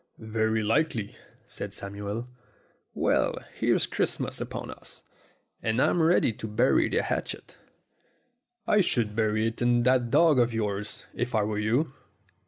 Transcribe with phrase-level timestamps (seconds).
[0.17, 1.15] "Very likely,"
[1.45, 2.27] said Samuel.
[2.95, 5.03] "Well, here's Christmas upon us,
[5.61, 7.59] and I'm ready to bury the hatchet."
[8.65, 11.93] "I should bury it in that dog of yours, if I were you."